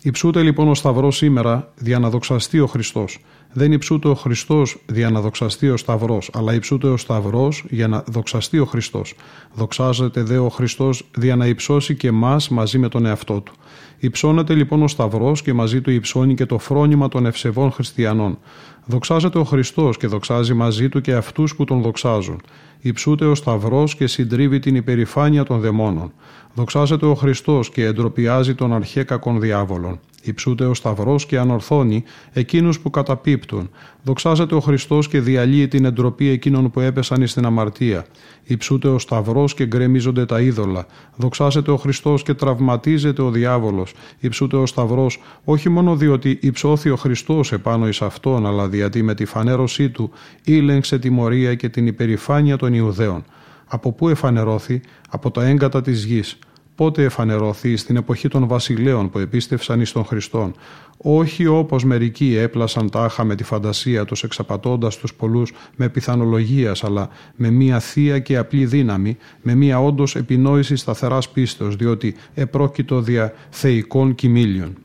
Υψούται 0.01 0.41
λοιπόν 0.41 0.67
ο 0.67 0.75
Σταυρός 0.75 1.17
σήμερα 1.17 1.71
δια 1.75 1.99
να 1.99 2.09
δοξαστεί 2.09 2.59
ο 2.59 2.67
Χριστός. 2.67 3.19
Δεν 3.53 3.71
υψούται 3.71 4.07
ο 4.07 4.15
Χριστός 4.15 4.77
δια 4.85 5.09
να 5.09 5.21
δοξαστεί 5.21 5.69
ο 5.69 5.77
Σταυρός, 5.77 6.29
αλλά 6.33 6.53
υψούται 6.53 6.87
ο 6.87 6.97
Σταυρός 6.97 7.65
για 7.69 7.87
να 7.87 8.03
δοξαστεί 8.07 8.59
ο 8.59 8.65
Χριστός. 8.65 9.15
Δοξάζεται 9.53 10.23
δε 10.23 10.37
ο 10.37 10.49
Χριστός 10.49 11.09
δια 11.15 11.35
να 11.35 11.45
υψώσει 11.45 11.95
και 11.95 12.07
εμάς 12.07 12.49
μαζί 12.49 12.77
με 12.77 12.89
τον 12.89 13.05
εαυτό 13.05 13.41
του. 13.41 13.53
Υψώνεται 13.99 14.53
λοιπόν 14.53 14.83
ο 14.83 14.87
Σταυρός 14.87 15.41
και 15.41 15.53
μαζί 15.53 15.81
του 15.81 15.91
υψώνει 15.91 16.33
και 16.33 16.45
το 16.45 16.57
φρόνημα 16.57 17.07
των 17.07 17.25
ευσεβών 17.25 17.71
χριστιανών. 17.71 18.37
Δοξάζεται 18.85 19.37
ο 19.37 19.43
Χριστός 19.43 19.97
και 19.97 20.07
δοξάζει 20.07 20.53
μαζί 20.53 20.89
του 20.89 21.01
και 21.01 21.13
αυτούς 21.13 21.55
που 21.55 21.63
τον 21.63 21.81
δοξάζουν. 21.81 22.41
Υψούται 22.79 23.25
ο 23.25 23.35
Σταυρός 23.35 23.95
και 23.95 24.07
συντρίβει 24.07 24.59
την 24.59 24.75
υπερηφάνεια 24.75 25.43
των 25.43 25.59
δαιμόνων. 25.59 26.13
Δοξάζεται 26.53 27.05
ο 27.05 27.15
Χριστός 27.15 27.69
και 27.69 27.85
εντροπιάζει 27.85 28.55
τον 28.55 28.73
αρχέκακον 28.73 29.39
διάβολων. 29.39 29.99
Υψούται 30.23 30.65
ο 30.65 30.73
Σταυρός 30.73 31.25
και 31.25 31.37
ανορθώνει 31.37 32.03
εκείνους 32.33 32.79
που 32.79 32.89
καταπίπτουν. 32.89 33.69
Δοξάζεται 34.03 34.55
ο 34.55 34.59
Χριστός 34.59 35.07
και 35.07 35.19
διαλύει 35.19 35.67
την 35.67 35.85
εντροπή 35.85 36.29
εκείνων 36.29 36.71
που 36.71 36.79
έπεσαν 36.79 37.27
στην 37.27 37.45
αμαρτία. 37.45 38.05
Υψούται 38.43 38.87
ο 38.87 38.99
Σταυρός 38.99 39.53
και 39.53 39.65
γκρεμίζονται 39.65 40.25
τα 40.25 40.41
είδωλα. 40.41 40.85
Δοξάζεται 41.15 41.71
ο 41.71 41.77
Χριστός 41.77 42.23
και 42.23 42.33
τραυματίζεται 42.33 43.21
ο 43.21 43.31
διάβολος. 43.31 43.93
Υψούται 44.19 44.55
ο 44.55 44.65
Σταυρός 44.65 45.21
όχι 45.43 45.69
μόνο 45.69 45.95
διότι 45.95 46.39
υψώθη 46.41 46.89
ο 46.89 46.95
Χριστός 46.95 47.51
επάνω 47.51 47.87
εις 47.87 48.01
αυτόν, 48.01 48.45
αλλά 48.45 48.67
διότι 48.67 49.03
με 49.03 49.15
τη 49.15 49.25
φανέρωσή 49.25 49.89
του 49.89 50.11
ήλεγξε 50.43 50.99
τη 50.99 51.09
μορία 51.09 51.55
και 51.55 51.69
την 51.69 51.87
υπερηφάνεια 51.87 52.57
των 52.57 52.73
Ιουδαίων. 52.73 53.23
Από 53.65 53.91
πού 53.91 54.09
εφανερώθη, 54.09 54.81
από 55.09 55.31
τα 55.31 55.45
έγκατα 55.45 55.81
της 55.81 56.03
γης 56.03 56.37
πότε 56.79 57.03
εφανερωθεί 57.03 57.75
στην 57.75 57.95
εποχή 57.95 58.27
των 58.27 58.47
βασιλέων 58.47 59.09
που 59.09 59.19
επίστευσαν 59.19 59.81
εις 59.81 59.91
τον 59.91 60.05
Χριστόν, 60.05 60.53
όχι 60.97 61.45
όπως 61.45 61.83
μερικοί 61.83 62.35
έπλασαν 62.37 62.89
τάχα 62.89 63.23
με 63.23 63.35
τη 63.35 63.43
φαντασία 63.43 64.05
τους 64.05 64.23
εξαπατώντας 64.23 64.97
τους 64.97 65.13
πολλούς 65.13 65.53
με 65.75 65.89
πιθανολογίας, 65.89 66.83
αλλά 66.83 67.09
με 67.35 67.49
μία 67.49 67.79
θεία 67.79 68.19
και 68.19 68.37
απλή 68.37 68.65
δύναμη, 68.65 69.17
με 69.41 69.55
μία 69.55 69.81
όντως 69.81 70.15
επινόηση 70.15 70.75
σταθεράς 70.75 71.29
πίστεως, 71.29 71.75
διότι 71.75 72.15
επρόκειτο 72.33 73.01
δια 73.01 73.33
θεϊκών 73.49 74.15
κοιμήλιων. 74.15 74.77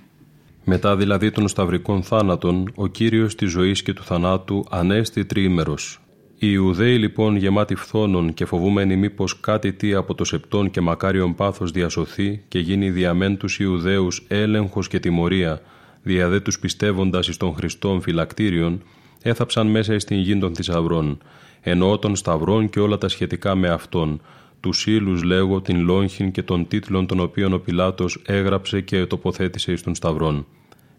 Μετά 0.64 0.96
δηλαδή 0.96 1.30
των 1.30 1.48
σταυρικών 1.48 2.02
θάνατων, 2.02 2.72
ο 2.74 2.86
Κύριος 2.86 3.34
της 3.34 3.50
ζωής 3.50 3.82
και 3.82 3.92
του 3.92 4.02
θανάτου 4.02 4.64
ανέστη 4.70 5.24
τριήμερος, 5.24 6.00
οι 6.44 6.50
Ιουδαίοι 6.52 6.98
λοιπόν 6.98 7.36
γεμάτοι 7.36 7.74
φθόνων 7.74 8.34
και 8.34 8.44
φοβούμενοι 8.44 8.96
μήπως 8.96 9.40
κάτι 9.40 9.72
τι 9.72 9.94
από 9.94 10.14
το 10.14 10.24
σεπτόν 10.24 10.70
και 10.70 10.80
μακάριον 10.80 11.34
πάθος 11.34 11.70
διασωθεί 11.70 12.42
και 12.48 12.58
γίνει 12.58 12.90
διαμέν 12.90 13.36
τους 13.36 13.58
Ιουδαίους 13.58 14.24
έλεγχος 14.28 14.88
και 14.88 14.98
τιμωρία, 15.00 15.60
διαδέ 16.02 16.40
τους 16.40 16.58
πιστεύοντας 16.58 17.28
εις 17.28 17.36
των 17.36 17.54
Χριστών 17.54 18.00
φυλακτήριων, 18.00 18.82
έθαψαν 19.22 19.66
μέσα 19.66 19.98
στην 19.98 20.18
γη 20.18 20.38
των 20.38 20.54
θησαυρών, 20.54 21.18
ενώ 21.60 21.98
των 21.98 22.16
σταυρών 22.16 22.70
και 22.70 22.80
όλα 22.80 22.98
τα 22.98 23.08
σχετικά 23.08 23.54
με 23.54 23.68
αυτόν, 23.68 24.20
τους 24.60 24.86
ύλους 24.86 25.22
λέγω 25.22 25.60
την 25.60 25.84
λόγχην 25.84 26.30
και 26.30 26.42
των 26.42 26.66
τίτλων 26.68 27.06
των 27.06 27.20
οποίων 27.20 27.52
ο 27.52 27.58
Πιλάτος 27.58 28.22
έγραψε 28.26 28.80
και 28.80 29.06
τοποθέτησε 29.06 29.72
εις 29.72 29.82
των 29.82 29.94
σταυρών. 29.94 30.46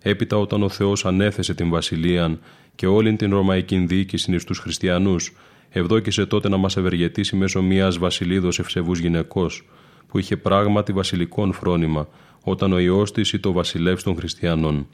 Έπειτα 0.02 0.38
όταν 0.38 0.64
ο 0.64 0.70
Θεός 0.70 1.06
ανέθεσε 1.06 1.54
την 1.54 1.70
βασιλείαν 1.70 2.40
και 2.76 2.88
όλη 2.88 3.16
την 3.16 3.32
ρωμαϊκή 3.32 3.78
διοίκηση 3.78 4.36
εις 4.36 4.44
τους 4.44 4.60
χριστιανούς, 4.60 5.34
ευδόκησε 5.70 6.26
τότε 6.26 6.50
να 6.50 6.58
μας 6.58 6.78
ευεργετήσει 6.78 7.36
μέσω 7.36 7.62
μιας 7.62 7.98
βασιλίδος 7.98 8.60
ευσεβούς 8.60 9.00
γυναικός, 9.00 9.68
που 10.08 10.20
είχε 10.20 10.38
πράγματι 10.38 10.94
βασιλικόν 10.94 11.54
φρόνημα, 11.54 12.08
όταν 12.44 12.74
ο 12.74 12.80
Υιός 12.80 13.12
της 13.12 13.34
ή 13.34 13.40
το 13.40 13.52
βασιλεύς 13.52 14.04
των 14.04 14.16
χριστιανών. 14.16 14.88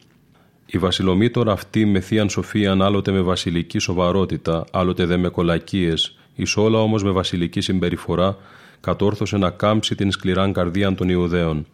Η 0.65 0.77
βασιλομήτωρα 0.77 1.51
αυτή 1.51 1.85
με 1.85 1.99
θείαν 1.99 2.29
σοφίαν 2.29 2.81
άλλοτε 2.81 3.11
με 3.11 3.21
βασιλική 3.21 3.79
σοβαρότητα, 3.79 4.65
άλλοτε 4.71 5.05
δε 5.05 5.17
με 5.17 5.29
κολακίες, 5.29 6.17
εις 6.35 6.57
όλα 6.57 6.79
όμως 6.79 7.03
με 7.03 7.11
βασιλική 7.11 7.61
συμπεριφορά, 7.61 8.37
κατόρθωσε 8.81 9.37
να 9.37 9.49
κάμψει 9.49 9.95
την 9.95 10.11
σκληράν 10.11 10.53
καρδίαν 10.53 10.95
των 10.95 11.09
Ιουδαίων. 11.09 11.65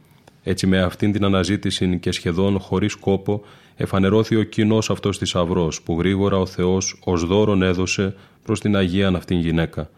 Έτσι 0.44 0.68
με 0.68 0.82
αυτήν 0.82 1.12
την 1.12 1.26
αναζήτηση 1.26 2.00
και 2.00 2.12
σχεδόν 2.12 2.60
χωρίς 2.60 2.96
κόπο 2.96 3.44
εφανερώθη 3.78 4.36
ο 4.36 4.44
κοινός 4.44 4.90
αυτός 4.90 5.18
θησαυρό 5.18 5.72
που 5.84 5.98
γρήγορα 6.00 6.38
ο 6.38 6.46
Θεός 6.46 7.00
ως 7.04 7.26
δώρον 7.26 7.62
έδωσε 7.62 8.16
προς 8.44 8.60
την 8.60 8.76
Αγίαν 8.76 9.16
αυτήν 9.16 9.40
γυναίκα. 9.40 9.90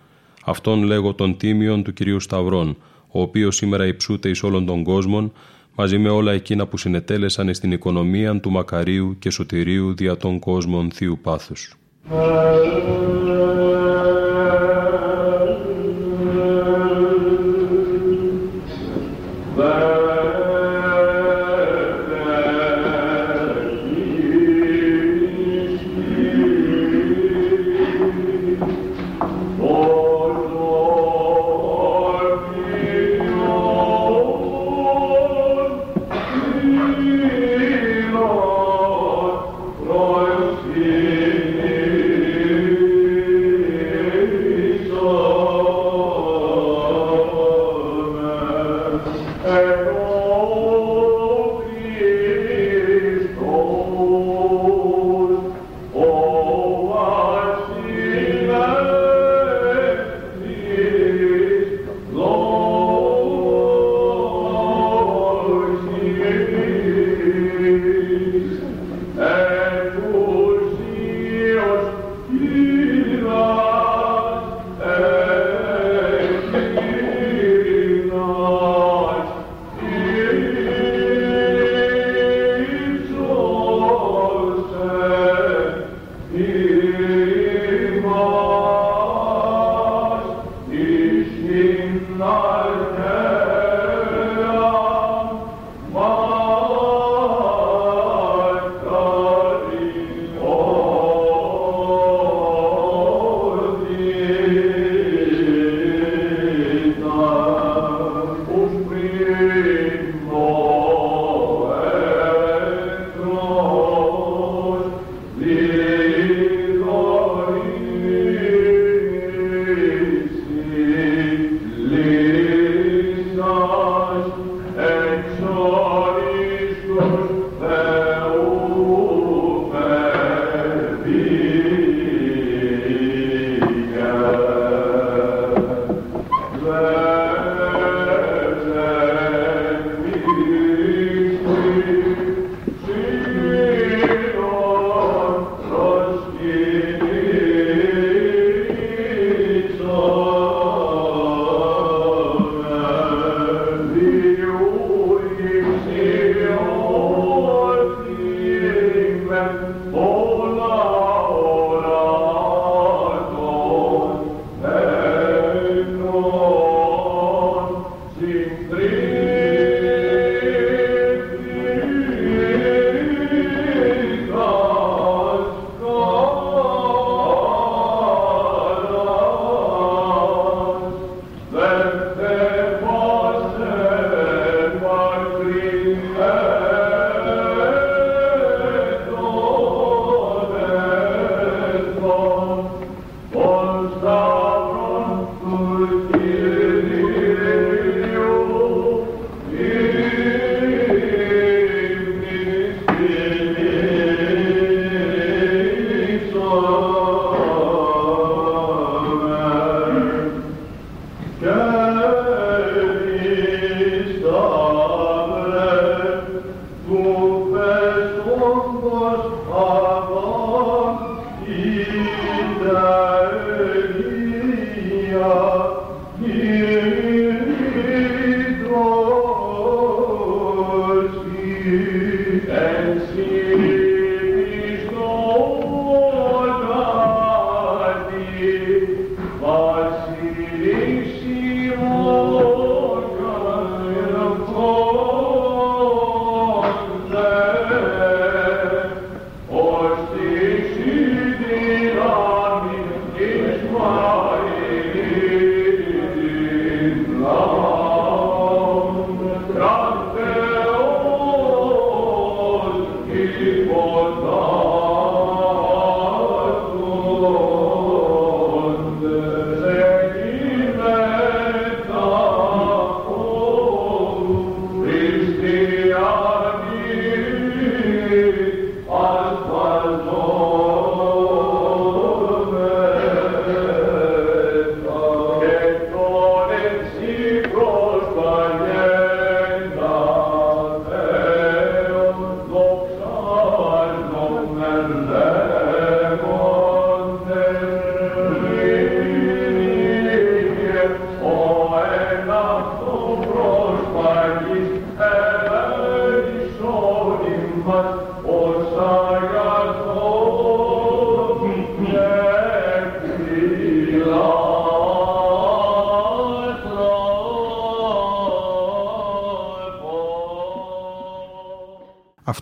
Αυτόν 0.46 0.84
λέγω 0.84 1.14
των 1.14 1.38
τίμιων 1.38 1.84
του 1.84 1.94
κυρίου 1.94 2.20
Σταυρών, 2.20 2.78
ο 3.12 3.22
οποίος 3.22 3.56
σήμερα 3.56 3.86
υψούται 3.86 4.30
εις 4.30 4.44
όλων 4.44 4.66
των 4.66 4.84
κόσμων, 4.84 5.32
μαζί 5.76 5.98
με 5.98 6.10
όλα 6.10 6.32
εκείνα 6.32 6.68
που 6.68 6.78
συνετέλεσαν 6.78 7.54
στην 7.54 7.72
οικονομία 7.72 8.40
του 8.40 8.52
μακαρίου 8.52 9.16
και 9.20 9.30
σωτηρίου 9.30 9.94
δια 9.96 10.18
των 10.18 10.40
κόσμων 10.40 10.92
θείου 10.92 11.20
πάθους. 11.22 11.78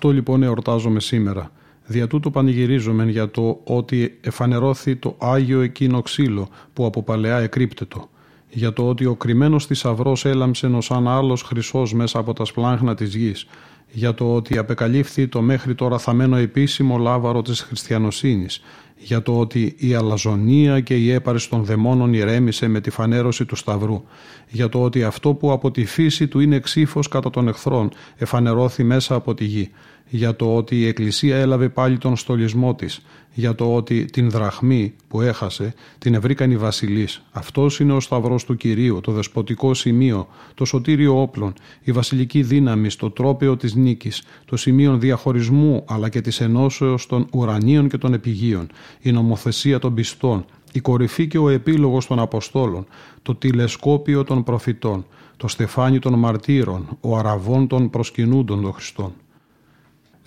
Αυτό 0.08 0.20
λοιπόν 0.20 0.44
εορτάζομαι 0.44 1.00
σήμερα. 1.00 1.52
Δια 1.86 2.08
τούτου 2.08 2.32
πανηγυρίζομαι 2.32 3.06
για 3.06 3.32
το 3.32 3.60
ότι 3.64 4.18
εφανερώθη 4.22 4.96
το 4.96 5.16
Άγιο 5.18 5.62
εκείνο 5.62 6.02
ξύλο 6.02 6.50
που 6.74 6.86
από 6.86 7.04
παλαιά 7.04 7.38
εκρύπτετο. 7.38 8.10
Για 8.50 8.74
το 8.74 8.88
ότι 8.90 9.06
ο 9.06 9.16
κρυμμένος 9.16 9.66
θησαυρός 9.66 10.26
έλαμψε 10.26 10.68
ως 10.68 10.92
αν 10.92 11.08
άλλος 11.08 11.42
χρυσός 11.42 11.94
μέσα 11.94 12.20
από 12.20 12.34
τα 12.34 12.46
σπλάχνα 12.46 12.96
της 12.96 13.16
γης. 13.16 13.48
Για 13.92 14.14
το 14.14 14.36
ότι 14.36 14.58
απεκαλύφθη 14.58 15.28
το 15.28 15.42
μέχρι 15.42 15.76
τώρα 15.76 15.98
θαμένο 15.98 16.36
επίσημο 16.36 16.98
λάβαρο 16.98 17.42
της 17.42 17.62
χριστιανοσύνης 17.62 18.62
για 18.98 19.22
το 19.22 19.40
ότι 19.40 19.76
η 19.78 19.94
αλαζονία 19.94 20.80
και 20.80 20.96
η 20.96 21.12
έπαρση 21.12 21.50
των 21.50 21.64
δαιμόνων 21.64 22.14
ηρέμησε 22.14 22.68
με 22.68 22.82
τη 22.82 22.90
φανέρωση 22.90 23.46
του 23.46 23.56
Σταυρού, 23.56 24.04
για 24.50 24.70
το 24.70 24.84
ότι 24.84 25.04
αυτό 25.04 25.34
που 25.34 25.52
από 25.52 25.72
τη 25.72 25.86
φύση 25.86 26.28
του 26.28 26.40
είναι 26.40 26.60
ξύφος 26.60 27.08
κατά 27.08 27.30
των 27.30 27.48
εχθρών 27.48 27.90
εφανερώθη 28.16 28.84
μέσα 28.84 29.16
από 29.16 29.34
τη 29.34 29.46
γη, 29.46 29.72
για 30.10 30.36
το 30.36 30.56
ότι 30.56 30.80
η 30.80 30.88
Εκκλησία 30.88 31.38
έλαβε 31.38 31.70
πάλι 31.70 31.98
τον 31.98 32.16
στολισμό 32.16 32.76
της, 32.76 33.02
για 33.34 33.56
το 33.56 33.76
ότι 33.76 34.06
την 34.06 34.30
δραχμή 34.30 34.94
που 35.08 35.22
έχασε 35.22 35.74
την 35.98 36.14
ευρήκαν 36.14 36.52
οι 36.52 36.58
βασιλείς. 36.58 37.24
Αυτός 37.32 37.80
είναι 37.80 37.94
ο 37.94 38.00
σταυρός 38.00 38.46
του 38.46 38.56
Κυρίου, 38.56 39.00
το 39.02 39.12
δεσποτικό 39.12 39.74
σημείο, 39.74 40.28
το 40.54 40.66
σωτήριο 40.66 41.22
όπλων, 41.22 41.54
η 41.84 41.92
βασιλική 41.92 42.42
δύναμη 42.42 42.90
στο 42.90 43.12
τρόπαιο 43.12 43.58
της 43.58 43.76
νίκης, 43.76 44.24
το 44.46 44.58
σημείο 44.58 44.98
διαχωρισμού 44.98 45.84
αλλά 45.88 46.10
και 46.10 46.22
της 46.22 46.42
ενώσεως 46.42 47.08
των 47.08 47.28
ουρανίων 47.34 47.90
και 47.90 47.98
των 47.98 48.14
επιγείων, 48.14 48.68
η 49.02 49.12
νομοθεσία 49.12 49.80
των 49.80 49.94
πιστών, 49.94 50.46
η 50.72 50.80
κορυφή 50.80 51.28
και 51.28 51.38
ο 51.38 51.50
επίλογος 51.50 52.08
των 52.08 52.20
Αποστόλων, 52.20 52.86
το 53.22 53.36
τηλεσκόπιο 53.36 54.24
των 54.24 54.44
προφητών, 54.44 55.06
το 55.38 55.48
στεφάνι 55.48 56.00
των 56.00 56.14
μαρτύρων, 56.20 56.98
ο 57.02 57.18
αραβών 57.18 57.68
των 57.68 57.90
προσκυνούντων 57.90 58.62
των 58.62 58.74
Χριστών 58.74 59.14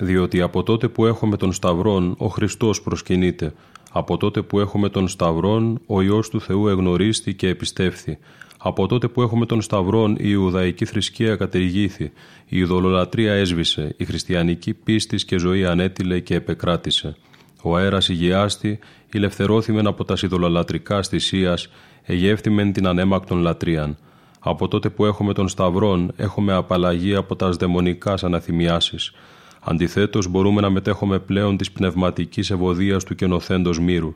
διότι 0.01 0.41
από 0.41 0.63
τότε 0.63 0.89
που 0.89 1.07
έχουμε 1.07 1.37
τον 1.37 1.53
Σταυρόν 1.53 2.15
ο 2.19 2.27
Χριστός 2.27 2.83
προσκυνείται, 2.83 3.53
από 3.93 4.17
τότε 4.17 4.43
που 4.43 4.61
έχουμε 4.61 4.89
τον 4.89 5.09
Σταυρόν 5.09 5.81
ο 5.87 6.01
Υιός 6.01 6.29
του 6.29 6.41
Θεού 6.41 6.69
εγνωρίστη 6.69 7.35
και 7.35 7.49
επιστεύθη, 7.49 8.19
από 8.59 8.87
τότε 8.87 9.09
που 9.09 9.23
έχουμε 9.23 9.47
τον 9.47 9.63
Σταυρόν 9.63 10.13
η 10.13 10.17
Ιουδαϊκή 10.21 10.85
θρησκεία 10.85 11.37
κατηργήθη, 11.37 12.13
η 12.49 12.59
ειδωλολατρία 12.59 13.33
έσβησε, 13.33 13.95
η 13.97 14.05
χριστιανική 14.05 14.75
πίστη 14.75 15.17
και 15.17 15.39
ζωή 15.39 15.65
ανέτειλε 15.65 16.21
και 16.21 16.35
επεκράτησε. 16.35 17.17
Ο 17.63 17.77
αέρας 17.77 18.09
υγιάστη, 18.09 18.79
ηλευθερώθημεν 19.13 19.87
από 19.87 20.05
τας 20.05 20.23
ειδωλολατρικά 20.23 21.03
στησίας, 21.03 21.69
εγεύθυμεν 22.03 22.73
την 22.73 22.87
ανέμακτον 22.87 23.39
λατρείαν. 23.39 23.97
Από 24.41 24.69
τότε 24.69 24.89
που 24.89 25.05
έχουμε 25.05 25.33
τον 25.33 25.49
Σταυρόν, 25.49 26.13
έχουμε 26.17 26.53
απαλλαγή 26.53 27.15
από 27.15 27.37
τας 27.37 27.57
δαιμονικά 27.57 28.15
αναθυμιάσεις. 28.23 29.13
Αντιθέτως 29.61 30.29
μπορούμε 30.29 30.61
να 30.61 30.71
μετέχουμε 30.71 31.19
πλέον 31.19 31.57
της 31.57 31.73
πνευματικής 31.73 32.51
ευωδίας 32.51 33.05
του 33.05 33.15
κενοθέντος 33.15 33.79
μύρου. 33.79 34.15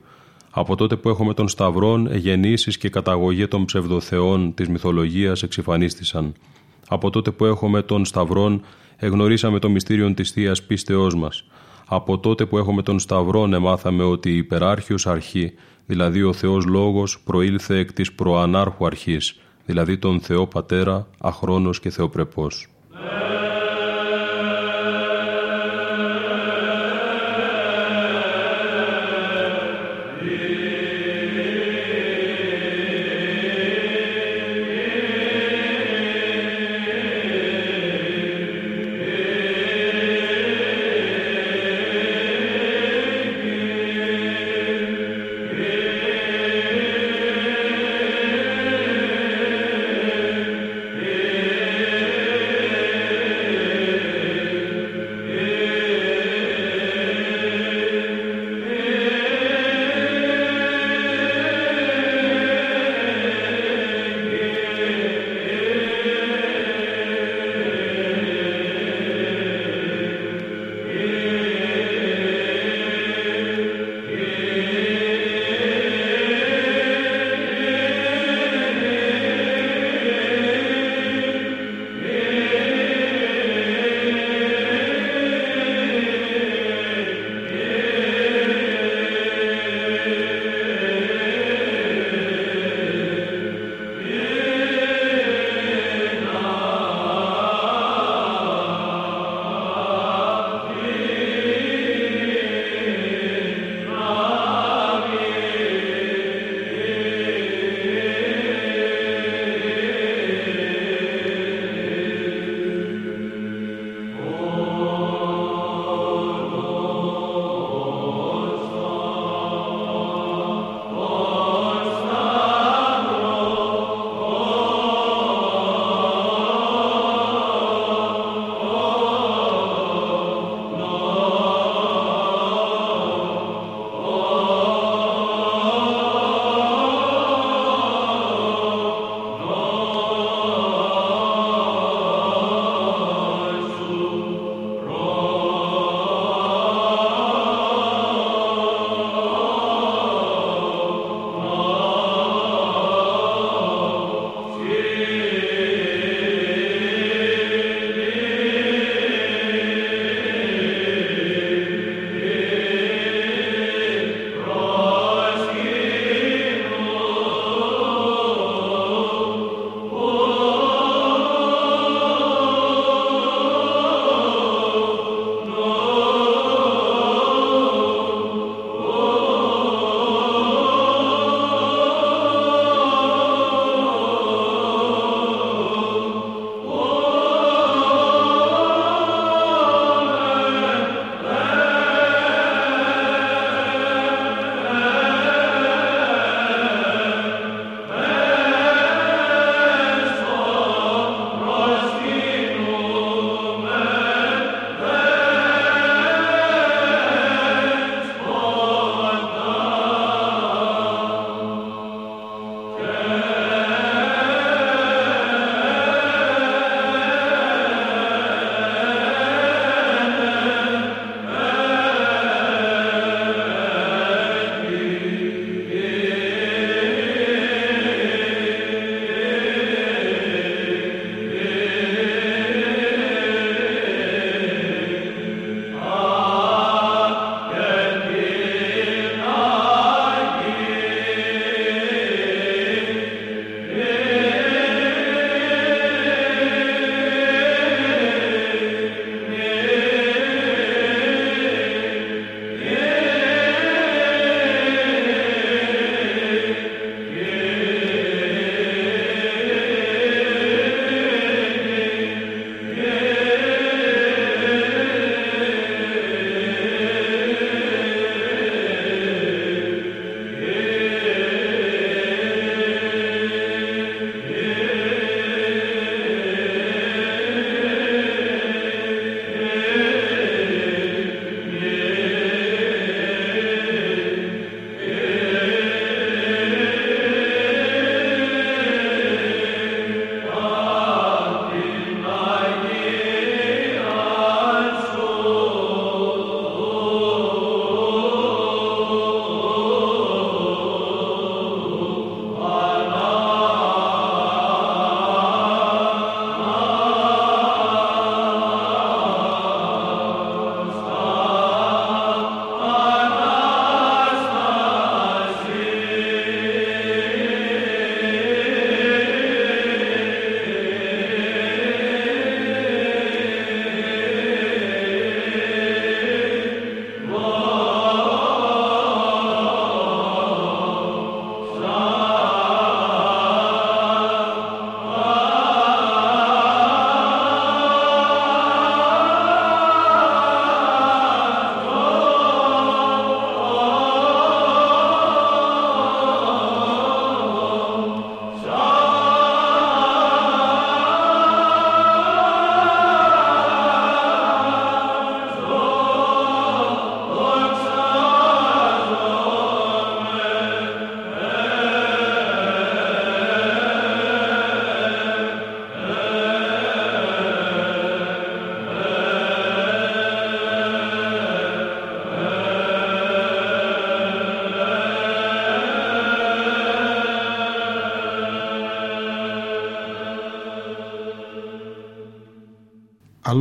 Από 0.50 0.76
τότε 0.76 0.96
που 0.96 1.08
έχουμε 1.08 1.34
τον 1.34 1.48
Σταυρόν, 1.48 2.06
εγεννήσεις 2.12 2.78
και 2.78 2.88
καταγωγή 2.88 3.48
των 3.48 3.64
ψευδοθεών 3.64 4.54
της 4.54 4.68
μυθολογίας 4.68 5.42
εξυφανίστησαν. 5.42 6.34
Από 6.88 7.10
τότε 7.10 7.30
που 7.30 7.44
έχουμε 7.44 7.82
τον 7.82 8.04
Σταυρόν, 8.04 8.62
εγνωρίσαμε 8.96 9.58
το 9.58 9.68
μυστήριο 9.68 10.14
της 10.14 10.30
θείας 10.30 10.62
πίστεώς 10.62 11.14
μας. 11.14 11.44
Από 11.86 12.18
τότε 12.18 12.46
που 12.46 12.58
έχουμε 12.58 12.82
τον 12.82 12.98
Σταυρόν, 12.98 13.54
εμάθαμε 13.54 14.02
ότι 14.02 14.30
η 14.30 14.36
υπεράρχιος 14.36 15.06
αρχή, 15.06 15.52
δηλαδή 15.86 16.22
ο 16.22 16.32
Θεός 16.32 16.64
Λόγος, 16.64 17.20
προήλθε 17.24 17.78
εκ 17.78 17.92
της 17.92 18.12
προανάρχου 18.12 18.86
αρχής, 18.86 19.40
δηλαδή 19.66 19.98
τον 19.98 20.20
Θεό 20.20 20.46
Πατέρα, 20.46 21.06
αχρόνος 21.18 21.80
και 21.80 21.90
θεοπρεπός. 21.90 22.68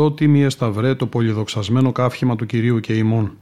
Αλότιμη 0.03 0.43
εσταυρέ 0.43 0.95
το 0.95 1.07
πολυδοξασμένο 1.07 1.91
κάφημα 1.91 2.35
του 2.35 2.45
Κυρίου 2.45 2.79
και 2.79 2.93
ημών. 2.93 3.37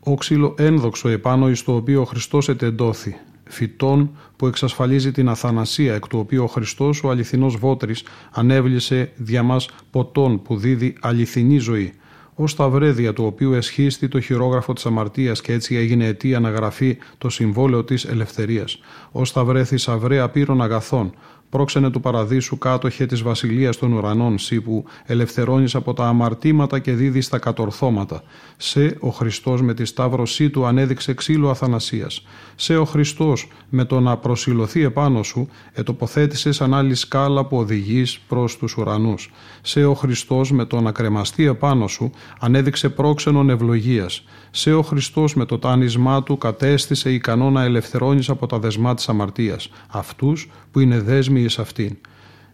Όξυλο 0.00 0.54
ένδοξο 0.58 1.08
επάνω 1.08 1.50
εις 1.50 1.64
το 1.64 1.74
οποίο 1.74 2.00
ο 2.00 2.04
Χριστός 2.04 2.48
ετεντώθη. 2.48 3.16
Φυτών 3.44 4.10
που 4.36 4.46
εξασφαλίζει 4.46 5.12
την 5.12 5.28
αθανασία 5.28 5.94
εκ 5.94 6.06
του 6.06 6.18
οποίου 6.18 6.42
ο 6.42 6.46
Χριστός 6.46 7.04
ο 7.04 7.10
αληθινός 7.10 7.56
βότρης 7.56 8.04
ανέβλησε 8.30 9.12
δια 9.16 9.42
μας 9.42 9.68
ποτών 9.90 10.42
που 10.42 10.56
δίδει 10.56 10.96
αληθινή 11.00 11.58
ζωή 11.58 11.92
ω 12.34 12.46
σταυρέδια 12.46 13.12
του 13.12 13.24
οποίου 13.24 13.52
εσχίστη 13.52 14.08
το 14.08 14.20
χειρόγραφο 14.20 14.72
της 14.72 14.86
αμαρτίας 14.86 15.40
και 15.40 15.52
έτσι 15.52 15.74
έγινε 15.74 16.06
αιτία 16.06 16.40
να 16.40 16.50
γραφεί 16.50 16.98
το 17.18 17.28
συμβόλαιο 17.28 17.84
της 17.84 18.04
ελευθερίας. 18.04 18.78
Ω 19.12 19.24
σταυρέ 19.24 19.64
θησαυρέ 19.64 20.20
απείρων 20.20 20.62
αγαθών, 20.62 21.14
πρόξενε 21.52 21.90
του 21.90 22.00
παραδείσου 22.00 22.58
κάτοχε 22.58 23.06
της 23.06 23.22
βασιλείας 23.22 23.76
των 23.76 23.92
ουρανών, 23.92 24.38
σύ 24.38 24.60
που 24.60 24.84
ελευθερώνεις 25.06 25.74
από 25.74 25.92
τα 25.94 26.06
αμαρτήματα 26.06 26.78
και 26.78 26.92
δίδεις 26.92 27.28
τα 27.28 27.38
κατορθώματα. 27.38 28.22
Σε 28.56 28.96
ο 29.00 29.08
Χριστός 29.08 29.62
με 29.62 29.74
τη 29.74 29.84
σταύρωσή 29.84 30.50
του 30.50 30.66
ανέδειξε 30.66 31.14
ξύλο 31.14 31.50
αθανασίας. 31.50 32.26
Σε 32.54 32.76
ο 32.76 32.84
Χριστός 32.84 33.48
με 33.68 33.84
το 33.84 34.00
να 34.00 34.16
προσιλωθεί 34.16 34.82
επάνω 34.82 35.22
σου 35.22 35.48
ετοποθέτησες 35.72 36.56
σαν 36.56 36.74
άλλη 36.74 36.94
σκάλα 36.94 37.44
που 37.44 37.56
οδηγείς 37.56 38.18
προς 38.18 38.56
τους 38.56 38.76
ουρανούς. 38.76 39.30
Σε 39.62 39.84
ο 39.84 39.94
Χριστός 39.94 40.52
με 40.52 40.64
το 40.64 40.80
να 40.80 40.92
κρεμαστεί 40.92 41.44
επάνω 41.44 41.86
σου 41.86 42.10
ανέδειξε 42.40 42.88
πρόξενον 42.88 43.50
ευλογίας. 43.50 44.24
Σε 44.50 44.72
ο 44.72 44.82
Χριστός 44.82 45.34
με 45.34 45.44
το 45.44 45.58
τάνισμά 45.58 46.22
του 46.22 46.38
κατέστησε 46.38 47.12
ικανό 47.12 47.50
να 47.50 47.62
ελευθερώνεις 47.62 48.28
από 48.28 48.46
τα 48.46 48.58
δεσμά 48.58 48.94
της 48.94 49.08
αμαρτίας. 49.08 49.70
Αυτούς 49.88 50.50
που 50.70 50.80
είναι 50.80 51.00
δέσμοι 51.00 51.41
εις 51.42 51.58
αυτήν. 51.58 51.96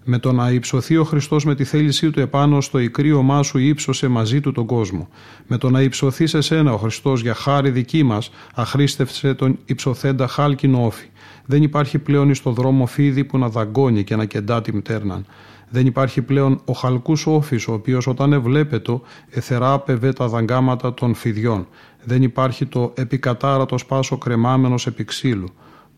Με 0.04 0.18
το 0.18 0.32
να 0.32 0.50
υψωθεί 0.50 0.96
ο 0.96 1.04
Χριστός 1.04 1.44
με 1.44 1.54
τη 1.54 1.64
θέλησή 1.64 2.10
του 2.10 2.20
επάνω 2.20 2.60
στο 2.60 2.78
ικρίωμά 2.78 3.42
σου 3.42 3.58
ύψωσε 3.58 4.08
μαζί 4.08 4.40
του 4.40 4.52
τον 4.52 4.66
κόσμο. 4.66 5.08
Με 5.46 5.58
το 5.58 5.70
να 5.70 5.82
υψωθεί 5.82 6.26
σε 6.26 6.40
σένα 6.40 6.72
ο 6.72 6.76
Χριστός 6.76 7.20
για 7.20 7.34
χάρη 7.34 7.70
δική 7.70 8.02
μας, 8.02 8.30
αχρήστευσε 8.54 9.34
τον 9.34 9.58
υψωθέντα 9.64 10.26
χάλκινο 10.26 10.84
όφη. 10.84 11.06
Δεν 11.46 11.62
υπάρχει 11.62 11.98
πλέον 11.98 12.34
στο 12.34 12.50
δρόμο 12.50 12.86
φίδι 12.86 13.24
που 13.24 13.38
να 13.38 13.48
δαγκώνει 13.48 14.04
και 14.04 14.16
να 14.16 14.24
κεντά 14.24 14.60
τη 14.62 14.76
μτέρναν. 14.76 15.26
Δεν 15.70 15.86
υπάρχει 15.86 16.22
πλέον 16.22 16.60
ο 16.64 16.72
χαλκούς 16.72 17.26
όφης, 17.26 17.68
ο 17.68 17.72
οποίος 17.72 18.06
όταν 18.06 18.32
εβλέπετο 18.32 19.02
εθεράπευε 19.30 20.12
τα 20.12 20.28
δαγκάματα 20.28 20.94
των 20.94 21.14
φιδιών. 21.14 21.66
Δεν 22.04 22.22
υπάρχει 22.22 22.66
το 22.66 22.92
επικατάρατος 22.96 23.80
σπάσο 23.80 24.18
κρεμάμενος 24.18 24.86
επί 24.86 25.04
ξύλου. 25.04 25.48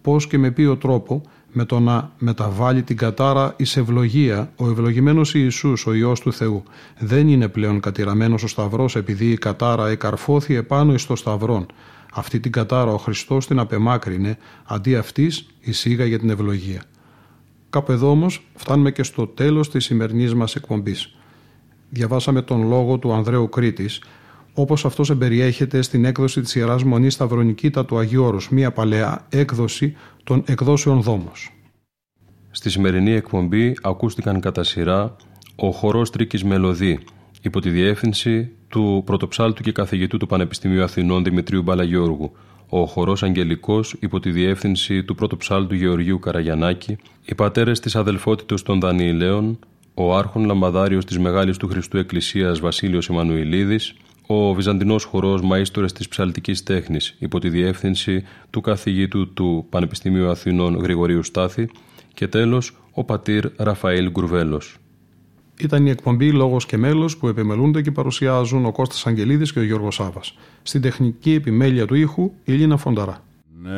Πώς 0.03 0.26
και 0.26 0.38
με 0.38 0.51
ποιο 0.51 0.76
τρόπο 0.76 1.22
με 1.53 1.64
το 1.64 1.80
να 1.80 2.11
μεταβάλει 2.18 2.82
την 2.82 2.96
κατάρα 2.96 3.55
εις 3.57 3.76
ευλογία, 3.76 4.53
ο 4.57 4.68
ευλογημένος 4.70 5.34
Ιησούς, 5.34 5.86
ο 5.86 5.94
Υιός 5.94 6.20
του 6.20 6.32
Θεού, 6.32 6.62
δεν 6.98 7.28
είναι 7.28 7.48
πλέον 7.48 7.80
κατηραμένος 7.80 8.42
ο 8.42 8.46
Σταυρός 8.46 8.96
επειδή 8.96 9.30
η 9.30 9.36
κατάρα 9.36 9.88
εκαρφώθη 9.88 10.55
επάνω 10.55 10.92
εις 10.92 11.07
το 11.07 11.16
Σταυρόν. 11.16 11.66
Αυτή 12.12 12.40
την 12.40 12.53
κατάρα 12.53 12.92
ο 12.92 12.96
Χριστός 12.96 13.46
την 13.46 13.59
απεμάκρυνε, 13.59 14.38
αντί 14.64 14.96
αυτής 14.96 15.46
εισήγαγε 15.61 16.18
την 16.18 16.30
ευλογία. 16.30 16.82
Κάπου 17.70 17.92
εδώ 17.92 18.11
όμως 18.11 18.46
φτάνουμε 18.55 18.90
και 18.90 19.03
στο 19.03 19.26
τέλος 19.26 19.70
της 19.70 19.84
σημερινής 19.84 20.34
μας 20.34 20.55
εκπομπής. 20.55 21.14
Διαβάσαμε 21.90 22.42
τον 22.42 22.68
λόγο 22.68 22.98
του 22.98 23.12
Ανδρέου 23.12 23.48
Κρήτης, 23.48 24.03
όπως 24.55 24.84
αυτός 24.84 25.11
εμπεριέχεται 25.11 25.82
στην 25.82 26.05
έκδοση 26.05 26.40
της 26.40 26.55
Ιεράς 26.55 26.84
Μονής 26.84 27.14
Σταυρονικήτα 27.14 27.84
του 27.84 27.98
Αγίου 27.98 28.24
Όρους, 28.24 28.48
μία 28.48 28.72
παλαιά 28.72 29.26
έκδοση 29.28 29.96
των 30.24 30.42
εκδόσεων 30.46 31.01
Δόμος. 31.01 31.53
Στη 32.51 32.70
σημερινή 32.70 33.12
εκπομπή 33.12 33.76
ακούστηκαν 33.82 34.40
κατά 34.40 34.64
σειρά 34.64 35.16
ο 35.57 35.70
χορός 35.70 36.11
Τρίκης 36.11 36.44
Μελωδή, 36.44 36.98
υπό 37.42 37.61
τη 37.61 37.70
διεύθυνση 37.70 38.51
του 38.68 39.03
πρωτοψάλτου 39.07 39.62
και 39.62 39.72
καθηγητού 39.72 40.16
του 40.16 40.26
Πανεπιστημίου 40.26 40.82
Αθηνών 40.82 41.24
Δημητρίου 41.24 41.62
Μπαλαγιώργου, 41.62 42.32
ο 42.68 42.86
χορός 42.86 43.22
Αγγελικός 43.22 43.96
υπό 44.01 44.20
τη 44.20 44.30
διεύθυνση 44.30 45.05
του 45.05 45.14
πρωτοψάλτου 45.14 45.74
Γεωργίου 45.74 46.18
Καραγιανάκη, 46.18 46.96
οι 47.24 47.34
πατέρες 47.34 47.80
της 47.80 47.96
αδελφότητος 47.96 48.62
των 48.62 48.80
Δανιηλαίων, 48.80 49.59
ο 49.94 50.16
άρχον 50.16 50.44
λαμπαδάριος 50.44 51.05
της 51.05 51.18
Μεγάλης 51.18 51.57
του 51.57 51.68
Χριστού 51.68 51.98
Εκκλησίας 51.98 52.61
Βασίλειος 52.61 53.09
Εμμανουηλίδης, 53.09 53.94
ο 54.32 54.54
Βυζαντινός 54.54 55.04
χορός 55.04 55.40
Μαΐστορες 55.42 55.92
της 55.92 56.08
Ψαλτικής 56.08 56.62
Τέχνης 56.62 57.16
υπό 57.18 57.38
τη 57.38 57.48
διεύθυνση 57.48 58.24
του 58.50 58.60
καθηγήτου 58.60 59.32
του 59.32 59.66
Πανεπιστημίου 59.70 60.28
Αθηνών 60.28 60.76
Γρηγορίου 60.76 61.22
Στάθη 61.22 61.68
και 62.14 62.28
τέλος 62.28 62.76
ο 62.92 63.04
πατήρ 63.04 63.50
Ραφαήλ 63.56 64.10
Γκουρβέλος. 64.10 64.76
Ήταν 65.60 65.86
η 65.86 65.90
εκπομπή 65.90 66.32
Λόγος 66.32 66.66
και 66.66 66.76
Μέλος 66.76 67.16
που 67.16 67.28
επιμελούνται 67.28 67.82
και 67.82 67.90
παρουσιάζουν 67.90 68.66
ο 68.66 68.72
Κώστας 68.72 69.06
Αγγελίδης 69.06 69.52
και 69.52 69.58
ο 69.58 69.62
Γιώργος 69.62 69.94
Σάβας. 69.94 70.38
Στην 70.62 70.80
τεχνική 70.80 71.32
επιμέλεια 71.32 71.86
του 71.86 71.94
ήχου 71.94 72.32
η 72.44 72.52
Λίνα 72.52 72.76
Φονταρά. 72.76 73.24
Ναι. 73.62 73.70